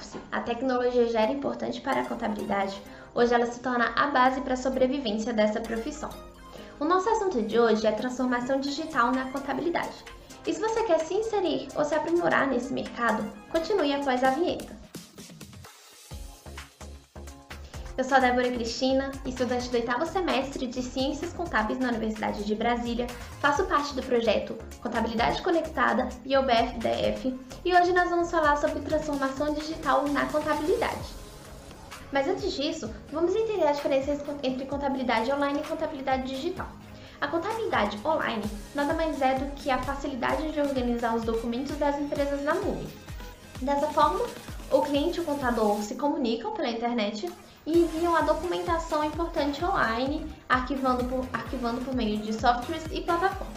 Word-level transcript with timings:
office, 0.00 0.18
a 0.32 0.40
tecnologia 0.40 1.06
já 1.08 1.20
era 1.20 1.32
importante 1.32 1.80
para 1.80 2.00
a 2.00 2.06
contabilidade, 2.06 2.80
hoje 3.14 3.34
ela 3.34 3.46
se 3.46 3.60
torna 3.60 3.92
a 3.94 4.06
base 4.08 4.40
para 4.40 4.54
a 4.54 4.56
sobrevivência 4.56 5.32
dessa 5.32 5.60
profissão. 5.60 6.10
O 6.78 6.84
nosso 6.84 7.08
assunto 7.10 7.42
de 7.42 7.58
hoje 7.58 7.86
é 7.86 7.92
transformação 7.92 8.58
digital 8.58 9.12
na 9.12 9.30
contabilidade. 9.30 10.04
E 10.46 10.54
se 10.54 10.60
você 10.60 10.82
quer 10.84 11.00
se 11.00 11.14
inserir 11.14 11.68
ou 11.76 11.84
se 11.84 11.94
aprimorar 11.94 12.46
nesse 12.46 12.72
mercado, 12.72 13.22
continue 13.50 13.92
após 13.92 14.24
a 14.24 14.30
vinheta. 14.30 14.79
Eu 18.00 18.04
sou 18.04 18.16
a 18.16 18.20
Débora 18.20 18.50
Cristina, 18.50 19.12
estudante 19.26 19.68
do 19.68 19.74
oitavo 19.74 20.06
semestre 20.06 20.66
de 20.66 20.82
Ciências 20.82 21.34
Contábeis 21.34 21.78
na 21.78 21.88
Universidade 21.88 22.44
de 22.44 22.54
Brasília, 22.54 23.06
faço 23.42 23.64
parte 23.64 23.94
do 23.94 24.02
projeto 24.02 24.56
Contabilidade 24.80 25.42
Conectada 25.42 26.08
e 26.24 26.34
o 26.34 26.42
BFDF, 26.42 27.38
e 27.62 27.74
hoje 27.74 27.92
nós 27.92 28.08
vamos 28.08 28.30
falar 28.30 28.56
sobre 28.56 28.80
transformação 28.80 29.52
digital 29.52 30.08
na 30.08 30.24
contabilidade. 30.24 31.10
Mas 32.10 32.26
antes 32.26 32.54
disso, 32.54 32.90
vamos 33.12 33.34
entender 33.34 33.66
as 33.66 33.76
diferenças 33.76 34.18
entre 34.42 34.64
contabilidade 34.64 35.30
online 35.30 35.60
e 35.60 35.68
contabilidade 35.68 36.22
digital. 36.22 36.68
A 37.20 37.28
contabilidade 37.28 37.98
online 38.02 38.44
nada 38.74 38.94
mais 38.94 39.20
é 39.20 39.34
do 39.34 39.44
que 39.56 39.70
a 39.70 39.76
facilidade 39.76 40.50
de 40.52 40.58
organizar 40.58 41.14
os 41.14 41.24
documentos 41.24 41.76
das 41.76 42.00
empresas 42.00 42.42
na 42.44 42.54
nuvem. 42.54 42.88
Dessa 43.60 43.88
forma, 43.88 44.24
o 44.70 44.80
cliente 44.80 45.18
e 45.18 45.20
o 45.20 45.24
contador 45.26 45.82
se 45.82 45.96
comunicam 45.96 46.52
pela 46.52 46.70
internet 46.70 47.30
e 47.70 47.78
enviam 47.78 48.16
a 48.16 48.22
documentação 48.22 49.04
importante 49.04 49.64
online, 49.64 50.26
arquivando 50.48 51.04
por, 51.04 51.24
arquivando 51.32 51.80
por 51.82 51.94
meio 51.94 52.18
de 52.18 52.32
softwares 52.32 52.84
e 52.90 53.00
plataformas. 53.02 53.56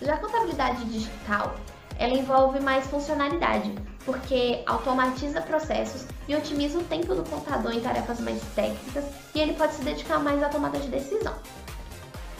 Já 0.00 0.14
a 0.14 0.18
contabilidade 0.18 0.84
digital, 0.84 1.56
ela 1.98 2.14
envolve 2.14 2.60
mais 2.60 2.86
funcionalidade, 2.86 3.74
porque 4.04 4.62
automatiza 4.66 5.40
processos 5.42 6.06
e 6.28 6.34
otimiza 6.36 6.78
o 6.78 6.84
tempo 6.84 7.12
do 7.14 7.28
contador 7.28 7.72
em 7.72 7.80
tarefas 7.80 8.20
mais 8.20 8.40
técnicas 8.54 9.04
e 9.34 9.40
ele 9.40 9.54
pode 9.54 9.74
se 9.74 9.82
dedicar 9.82 10.20
mais 10.20 10.40
à 10.42 10.48
tomada 10.48 10.78
de 10.78 10.88
decisão. 10.88 11.34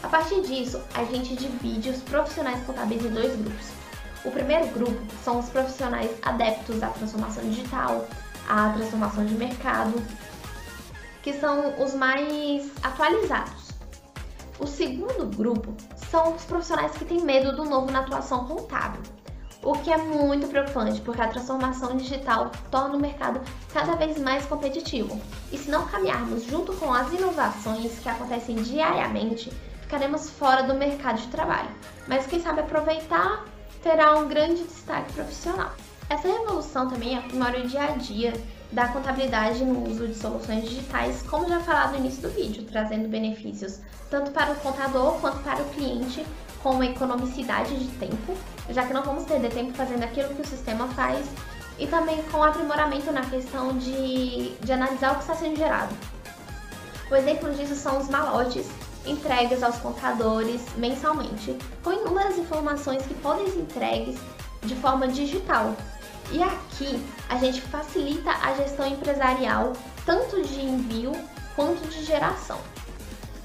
A 0.02 0.08
partir 0.08 0.40
disso, 0.42 0.80
a 0.94 1.04
gente 1.04 1.34
divide 1.34 1.90
os 1.90 2.00
profissionais 2.02 2.64
contábeis 2.64 3.04
em 3.04 3.10
dois 3.10 3.36
grupos. 3.36 3.66
O 4.24 4.30
primeiro 4.30 4.66
grupo 4.68 4.98
são 5.24 5.40
os 5.40 5.48
profissionais 5.48 6.10
adeptos 6.22 6.82
à 6.82 6.88
transformação 6.88 7.42
digital, 7.44 8.06
à 8.48 8.70
transformação 8.70 9.26
de 9.26 9.34
mercado, 9.34 10.02
que 11.22 11.32
são 11.32 11.82
os 11.82 11.94
mais 11.94 12.70
atualizados. 12.82 13.70
O 14.58 14.66
segundo 14.66 15.34
grupo 15.36 15.74
são 16.10 16.34
os 16.34 16.44
profissionais 16.44 16.92
que 16.92 17.04
têm 17.04 17.22
medo 17.22 17.54
do 17.56 17.64
novo 17.64 17.90
na 17.90 18.00
atuação 18.00 18.44
contábil, 18.44 19.00
o 19.62 19.72
que 19.72 19.92
é 19.92 19.96
muito 19.96 20.48
preocupante, 20.48 21.00
porque 21.00 21.20
a 21.20 21.28
transformação 21.28 21.96
digital 21.96 22.50
torna 22.70 22.96
o 22.96 23.00
mercado 23.00 23.40
cada 23.72 23.94
vez 23.94 24.18
mais 24.18 24.44
competitivo. 24.46 25.20
E 25.52 25.58
se 25.58 25.70
não 25.70 25.86
caminharmos 25.86 26.44
junto 26.44 26.72
com 26.74 26.92
as 26.92 27.12
inovações 27.12 27.98
que 27.98 28.08
acontecem 28.08 28.56
diariamente, 28.56 29.50
ficaremos 29.82 30.30
fora 30.30 30.62
do 30.62 30.74
mercado 30.74 31.20
de 31.20 31.28
trabalho. 31.28 31.68
Mas 32.06 32.26
quem 32.26 32.40
sabe 32.40 32.60
aproveitar 32.60 33.44
terá 33.82 34.14
um 34.18 34.28
grande 34.28 34.62
destaque 34.64 35.12
profissional. 35.12 35.72
Essa 36.10 36.26
revolução 36.26 36.88
também 36.88 37.16
aprimora 37.16 37.60
o 37.60 37.68
dia 37.68 37.84
a 37.84 37.90
dia 37.92 38.32
da 38.72 38.88
contabilidade 38.88 39.64
no 39.64 39.88
uso 39.88 40.08
de 40.08 40.14
soluções 40.16 40.64
digitais, 40.64 41.22
como 41.22 41.48
já 41.48 41.60
falado 41.60 41.92
no 41.92 41.98
início 41.98 42.22
do 42.22 42.30
vídeo, 42.30 42.64
trazendo 42.64 43.08
benefícios 43.08 43.78
tanto 44.10 44.32
para 44.32 44.50
o 44.50 44.56
contador 44.56 45.20
quanto 45.20 45.38
para 45.44 45.62
o 45.62 45.70
cliente, 45.70 46.26
com 46.64 46.82
economicidade 46.82 47.78
de 47.78 47.86
tempo, 47.96 48.36
já 48.70 48.84
que 48.84 48.92
não 48.92 49.04
vamos 49.04 49.22
perder 49.22 49.52
tempo 49.52 49.72
fazendo 49.72 50.02
aquilo 50.02 50.34
que 50.34 50.42
o 50.42 50.46
sistema 50.46 50.88
faz, 50.88 51.24
e 51.78 51.86
também 51.86 52.20
com 52.24 52.42
aprimoramento 52.42 53.12
na 53.12 53.24
questão 53.24 53.78
de, 53.78 54.50
de 54.56 54.72
analisar 54.72 55.12
o 55.12 55.14
que 55.14 55.20
está 55.20 55.36
sendo 55.36 55.56
gerado. 55.56 55.94
O 57.08 57.14
exemplo 57.14 57.54
disso 57.54 57.76
são 57.76 57.98
os 57.98 58.08
malotes 58.08 58.66
entregues 59.06 59.62
aos 59.62 59.76
contadores 59.76 60.60
mensalmente, 60.76 61.56
com 61.84 61.92
inúmeras 61.92 62.36
informações 62.36 63.06
que 63.06 63.14
podem 63.14 63.48
ser 63.48 63.60
entregues 63.60 64.18
de 64.62 64.74
forma 64.74 65.08
digital, 65.08 65.74
e 66.32 66.42
aqui 66.42 67.04
a 67.28 67.36
gente 67.36 67.60
facilita 67.60 68.30
a 68.30 68.54
gestão 68.54 68.86
empresarial 68.86 69.72
tanto 70.04 70.42
de 70.42 70.60
envio 70.60 71.12
quanto 71.56 71.86
de 71.88 72.04
geração. 72.04 72.58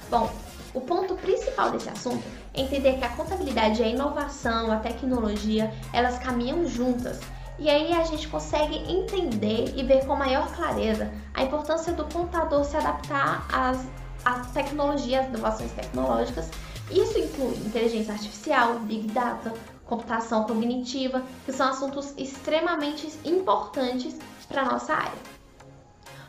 Bom, 0.10 0.32
o 0.74 0.82
ponto 0.82 1.16
principal 1.16 1.72
desse 1.72 1.90
assunto 1.90 2.24
é 2.54 2.62
entender 2.62 2.98
que 2.98 3.04
a 3.04 3.10
contabilidade 3.10 3.82
e 3.82 3.86
a 3.86 3.88
inovação, 3.88 4.72
a 4.72 4.78
tecnologia, 4.78 5.74
elas 5.94 6.20
caminham 6.20 6.68
juntas. 6.68 7.20
E 7.58 7.70
aí 7.70 7.94
a 7.94 8.04
gente 8.04 8.28
consegue 8.28 8.76
entender 8.92 9.74
e 9.76 9.84
ver 9.84 10.06
com 10.06 10.16
maior 10.16 10.52
clareza 10.54 11.10
a 11.34 11.44
importância 11.44 11.94
do 11.94 12.04
contador 12.06 12.66
se 12.66 12.76
adaptar 12.76 13.48
às, 13.52 13.86
às 14.26 14.52
tecnologias, 14.52 15.26
às 15.26 15.30
inovações 15.30 15.72
tecnológicas. 15.72 16.50
Isso 16.92 17.18
inclui 17.18 17.56
inteligência 17.66 18.14
artificial, 18.14 18.80
big 18.80 19.08
data, 19.08 19.54
computação 19.86 20.44
cognitiva, 20.44 21.24
que 21.46 21.52
são 21.52 21.70
assuntos 21.70 22.14
extremamente 22.18 23.08
importantes 23.24 24.16
para 24.48 24.62
a 24.62 24.66
nossa 24.66 24.94
área. 24.94 25.36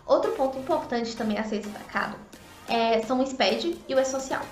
Outro 0.07 0.33
ponto 0.33 0.59
importante 0.59 1.17
também 1.17 1.39
a 1.39 1.45
ser 1.45 1.61
destacado 1.61 2.17
é, 2.69 3.01
são 3.03 3.21
o 3.21 3.27
SPED 3.27 3.79
e 3.89 3.95
o 3.95 3.99
E-Social. 3.99 4.43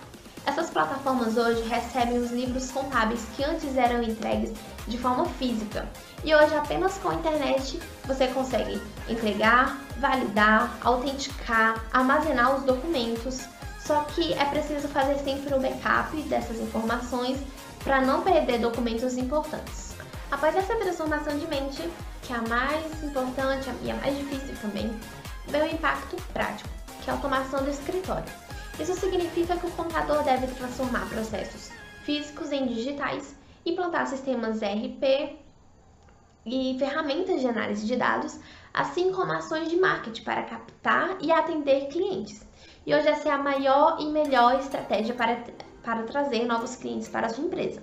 Essas 0.47 0.69
plataformas 0.69 1.37
hoje 1.37 1.63
recebem 1.63 2.19
os 2.19 2.31
livros 2.31 2.71
contábeis 2.71 3.25
que 3.35 3.43
antes 3.43 3.77
eram 3.77 4.03
entregues 4.03 4.53
de 4.87 4.99
forma 4.99 5.25
física 5.25 5.89
e 6.23 6.35
hoje 6.35 6.55
apenas 6.55 6.99
com 6.99 7.09
a 7.09 7.15
internet 7.15 7.81
você 8.05 8.29
consegue 8.29 8.81
entregar, 9.09 9.79
validar, 9.99 10.77
autenticar, 10.83 11.83
armazenar 11.93 12.57
os 12.57 12.65
documentos. 12.65 13.41
Só 13.79 14.03
que 14.05 14.33
é 14.35 14.45
preciso 14.47 14.89
fazer 14.89 15.19
sempre 15.19 15.55
o 15.55 15.61
backup 15.61 16.17
dessas 16.23 16.59
informações 16.59 17.39
para 17.85 18.01
não 18.01 18.23
perder 18.23 18.59
documentos 18.59 19.17
importantes. 19.19 19.95
Após 20.31 20.57
essa 20.57 20.75
transformação 20.75 21.39
de 21.39 21.47
mente, 21.47 21.89
que 22.23 22.33
é 22.33 22.37
a 22.37 22.43
mais 22.43 23.05
importante 23.05 23.71
e 23.83 23.91
a 23.91 23.95
mais 23.97 24.17
difícil 24.17 24.55
também, 24.61 24.91
veio 25.47 25.65
o 25.65 25.69
impacto 25.69 26.17
prático, 26.33 26.71
que 27.03 27.11
é 27.11 27.13
a 27.13 27.17
automação 27.17 27.63
do 27.63 27.71
escritório. 27.71 28.25
Isso 28.81 28.95
significa 28.95 29.57
que 29.57 29.67
o 29.67 29.71
contador 29.73 30.25
deve 30.25 30.47
transformar 30.49 31.09
processos 31.09 31.71
físicos 32.03 32.51
em 32.51 32.67
digitais, 32.67 33.37
implantar 33.65 34.07
sistemas 34.07 34.63
ERP 34.63 35.39
e 36.45 36.77
ferramentas 36.79 37.41
de 37.41 37.47
análise 37.47 37.87
de 37.87 37.97
dados, 37.97 38.41
assim 38.73 39.13
como 39.13 39.31
ações 39.31 39.69
de 39.69 39.77
marketing 39.77 40.25
para 40.25 40.43
captar 40.43 41.19
e 41.21 41.31
atender 41.31 41.89
clientes. 41.89 42.45
E 42.87 42.95
hoje 42.95 43.09
essa 43.09 43.29
é 43.29 43.33
a 43.33 43.39
maior 43.39 43.99
e 44.01 44.07
melhor 44.07 44.59
estratégia 44.59 45.15
para 45.15 45.37
para 45.85 46.03
trazer 46.05 46.45
novos 46.47 46.77
clientes 46.77 47.09
para 47.09 47.27
a 47.27 47.31
sua 47.31 47.45
empresa. 47.45 47.83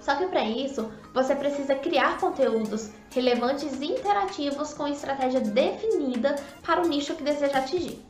Só 0.00 0.14
que 0.14 0.26
para 0.26 0.42
isso, 0.42 0.90
você 1.12 1.36
precisa 1.36 1.74
criar 1.74 2.18
conteúdos 2.18 2.90
relevantes 3.10 3.80
e 3.80 3.84
interativos 3.84 4.72
com 4.72 4.88
estratégia 4.88 5.40
definida 5.40 6.36
para 6.64 6.82
o 6.82 6.88
nicho 6.88 7.14
que 7.14 7.22
deseja 7.22 7.58
atingir. 7.58 8.02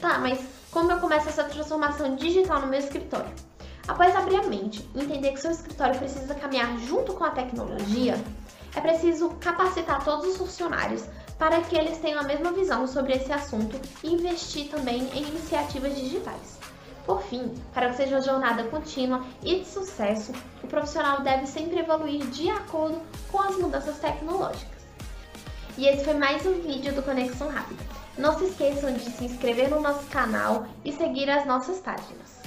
Tá, 0.00 0.18
mas 0.18 0.38
como 0.70 0.90
eu 0.90 1.00
começo 1.00 1.28
essa 1.28 1.44
transformação 1.44 2.16
digital 2.16 2.60
no 2.60 2.68
meu 2.68 2.78
escritório? 2.78 3.32
Após 3.88 4.14
abrir 4.14 4.36
a 4.36 4.44
mente 4.44 4.88
e 4.94 5.00
entender 5.00 5.32
que 5.32 5.40
seu 5.40 5.50
escritório 5.50 5.98
precisa 5.98 6.34
caminhar 6.34 6.78
junto 6.78 7.12
com 7.14 7.24
a 7.24 7.30
tecnologia, 7.30 8.14
é 8.74 8.80
preciso 8.80 9.30
capacitar 9.40 10.04
todos 10.04 10.26
os 10.26 10.36
funcionários 10.36 11.04
para 11.38 11.60
que 11.62 11.76
eles 11.76 11.98
tenham 11.98 12.20
a 12.20 12.24
mesma 12.24 12.52
visão 12.52 12.86
sobre 12.86 13.14
esse 13.14 13.32
assunto 13.32 13.78
e 14.02 14.14
investir 14.14 14.68
também 14.68 15.08
em 15.12 15.26
iniciativas 15.26 15.94
digitais. 15.96 16.58
Por 17.06 17.22
fim, 17.22 17.52
para 17.74 17.90
que 17.90 17.96
seja 17.96 18.16
uma 18.16 18.22
jornada 18.22 18.64
contínua 18.64 19.24
e 19.42 19.60
de 19.60 19.66
sucesso, 19.66 20.32
o 20.62 20.66
profissional 20.66 21.20
deve 21.22 21.46
sempre 21.46 21.80
evoluir 21.80 22.24
de 22.26 22.48
acordo 22.48 23.00
com 23.30 23.40
as 23.40 23.56
mudanças 23.56 23.98
tecnológicas. 23.98 24.82
E 25.76 25.86
esse 25.86 26.04
foi 26.04 26.14
mais 26.14 26.44
um 26.46 26.60
vídeo 26.60 26.94
do 26.94 27.02
Conexão 27.02 27.48
Rápida. 27.48 27.82
Não 28.16 28.38
se 28.38 28.44
esqueçam 28.44 28.92
de 28.92 29.10
se 29.10 29.24
inscrever 29.24 29.70
no 29.70 29.80
nosso 29.80 30.06
canal 30.08 30.66
e 30.84 30.92
seguir 30.92 31.30
as 31.30 31.46
nossas 31.46 31.80
páginas. 31.80 32.41